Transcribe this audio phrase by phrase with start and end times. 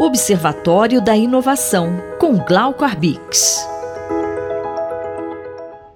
[0.00, 3.66] Observatório da Inovação, com Glauco Arbix.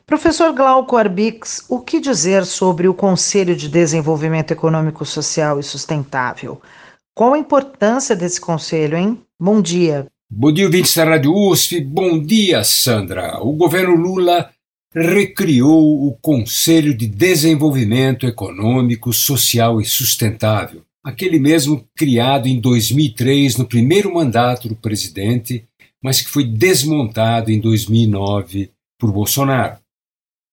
[0.05, 6.61] Professor Glauco Arbix, o que dizer sobre o Conselho de Desenvolvimento Econômico, Social e Sustentável?
[7.15, 9.21] Qual a importância desse conselho, hein?
[9.39, 10.09] Bom dia.
[10.29, 11.81] Bom dia, ouvintes da Rádio USP.
[11.81, 13.39] Bom dia, Sandra.
[13.41, 14.51] O governo Lula
[14.93, 23.67] recriou o Conselho de Desenvolvimento Econômico, Social e Sustentável aquele mesmo criado em 2003 no
[23.67, 25.67] primeiro mandato do presidente,
[26.03, 29.79] mas que foi desmontado em 2009 por Bolsonaro.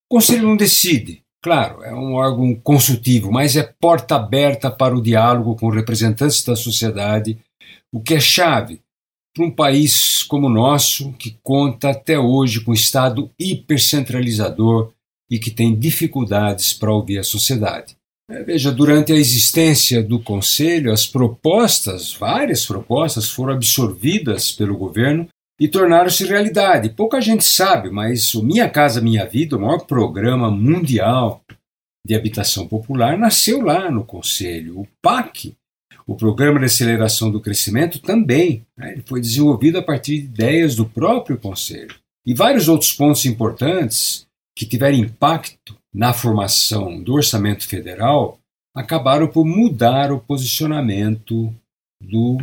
[0.10, 5.02] O Conselho não decide, claro, é um órgão consultivo, mas é porta aberta para o
[5.02, 7.38] diálogo com representantes da sociedade,
[7.92, 8.82] o que é chave
[9.36, 14.92] para um país como o nosso, que conta até hoje com um Estado hipercentralizador
[15.30, 17.99] e que tem dificuldades para ouvir a sociedade.
[18.30, 25.28] É, veja, durante a existência do Conselho, as propostas, várias propostas, foram absorvidas pelo governo
[25.60, 26.90] e tornaram-se realidade.
[26.90, 31.44] Pouca gente sabe, mas o Minha Casa Minha Vida, o maior programa mundial
[32.06, 34.80] de habitação popular, nasceu lá no Conselho.
[34.80, 35.56] O PAC,
[36.06, 38.64] o Programa de Aceleração do Crescimento, também.
[38.78, 38.94] Né?
[38.94, 41.96] Ele foi desenvolvido a partir de ideias do próprio Conselho.
[42.24, 48.40] E vários outros pontos importantes que tiveram impacto na formação do orçamento federal
[48.76, 51.54] acabaram por mudar o posicionamento
[52.02, 52.38] do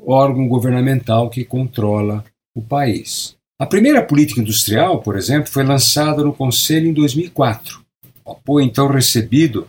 [0.00, 3.36] órgão governamental que controla o país.
[3.58, 7.84] A primeira política industrial, por exemplo, foi lançada no Conselho em 2004.
[8.24, 9.68] O apoio então recebido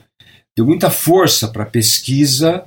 [0.58, 2.66] deu muita força para a pesquisa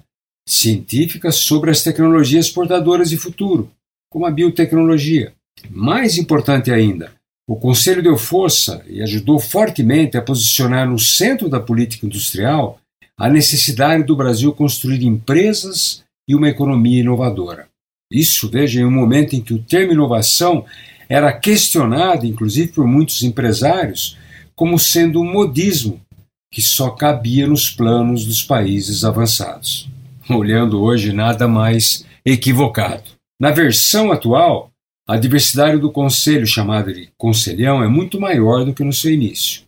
[0.48, 3.70] científica sobre as tecnologias portadoras de futuro,
[4.10, 5.34] como a biotecnologia.
[5.68, 7.12] Mais importante ainda,
[7.48, 12.78] o Conselho deu força e ajudou fortemente a posicionar no centro da política industrial
[13.16, 17.66] a necessidade do Brasil construir empresas e uma economia inovadora.
[18.12, 20.66] Isso, veja, em um momento em que o termo inovação
[21.08, 24.18] era questionado, inclusive por muitos empresários,
[24.54, 25.98] como sendo um modismo
[26.52, 29.88] que só cabia nos planos dos países avançados.
[30.28, 33.04] Olhando hoje, nada mais equivocado.
[33.40, 34.70] Na versão atual,
[35.08, 39.62] a diversidade do conselho, chamada de conselhão, é muito maior do que no seu início.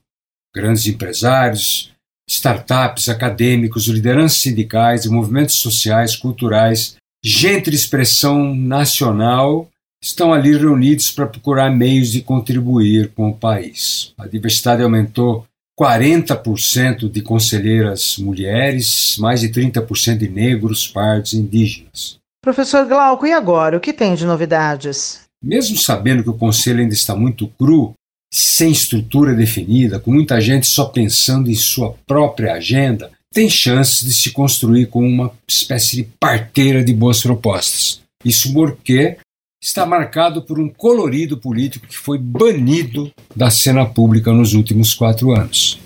[0.55, 1.91] Grandes empresários,
[2.29, 9.67] startups, acadêmicos, lideranças sindicais movimentos sociais, culturais, gente de expressão nacional
[10.03, 14.13] estão ali reunidos para procurar meios de contribuir com o país.
[14.19, 15.47] A diversidade aumentou
[15.81, 22.19] 40% de conselheiras mulheres, mais de 30% de negros, pardos e indígenas.
[22.43, 23.79] Professor Glauco, e agora?
[23.79, 25.30] O que tem de novidades?
[25.43, 27.95] Mesmo sabendo que o conselho ainda está muito cru,
[28.33, 34.13] sem estrutura definida, com muita gente só pensando em sua própria agenda, tem chances de
[34.13, 38.01] se construir como uma espécie de parteira de boas propostas.
[38.25, 39.17] Isso porque
[39.63, 45.33] está marcado por um colorido político que foi banido da cena pública nos últimos quatro
[45.33, 45.79] anos.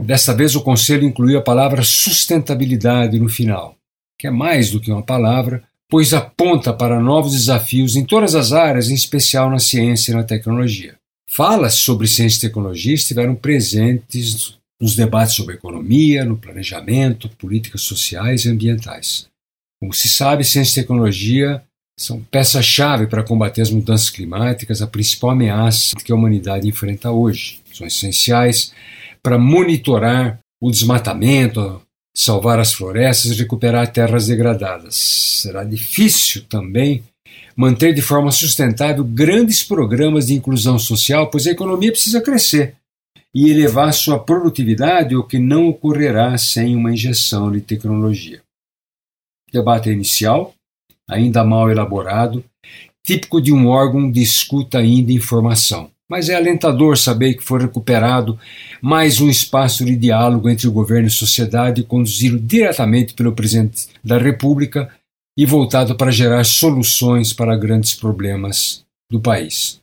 [0.00, 3.76] Desta vez, o Conselho incluiu a palavra sustentabilidade no final,
[4.18, 5.62] que é mais do que uma palavra,
[5.94, 10.24] pois aponta para novos desafios em todas as áreas, em especial na ciência e na
[10.24, 10.96] tecnologia.
[11.30, 18.44] Falas sobre ciência e tecnologia estiveram presentes nos debates sobre economia, no planejamento, políticas sociais
[18.44, 19.28] e ambientais.
[19.80, 21.62] Como se sabe, ciência e tecnologia
[21.96, 27.60] são peça-chave para combater as mudanças climáticas, a principal ameaça que a humanidade enfrenta hoje.
[27.72, 28.72] São essenciais
[29.22, 31.80] para monitorar o desmatamento,
[32.14, 34.94] salvar as florestas e recuperar terras degradadas.
[34.94, 37.02] Será difícil também
[37.56, 42.76] manter de forma sustentável grandes programas de inclusão social, pois a economia precisa crescer
[43.34, 48.40] e elevar sua produtividade, o que não ocorrerá sem uma injeção de tecnologia.
[49.52, 50.54] Debate inicial,
[51.08, 52.44] ainda mal elaborado,
[53.02, 55.90] típico de um órgão de escuta ainda informação.
[56.08, 58.38] Mas é alentador saber que foi recuperado
[58.80, 63.88] mais um espaço de diálogo entre o governo e a sociedade, conduzido diretamente pelo presidente
[64.02, 64.90] da República
[65.36, 69.80] e voltado para gerar soluções para grandes problemas do país.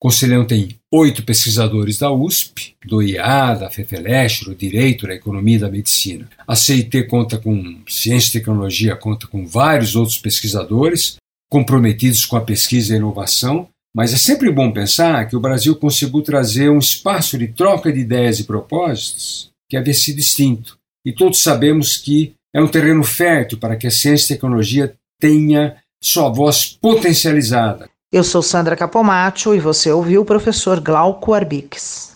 [0.00, 5.56] O Conselhão tem oito pesquisadores da USP, do IA, da FEFELESH, do Direito, da Economia
[5.56, 6.28] e da Medicina.
[6.46, 11.16] A CIT conta com Ciência e Tecnologia, conta com vários outros pesquisadores
[11.50, 15.76] comprometidos com a pesquisa e a inovação mas é sempre bom pensar que o Brasil
[15.76, 20.76] conseguiu trazer um espaço de troca de ideias e propósitos que havia sido extinto.
[21.06, 24.94] E todos sabemos que é um terreno fértil para que a ciência e a tecnologia
[25.20, 27.88] tenha sua voz potencializada.
[28.12, 32.12] Eu sou Sandra Capomatto e você ouviu o professor Glauco Arbix.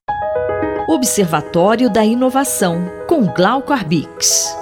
[0.89, 4.58] Observatório da Inovação, com Glauco Arbix.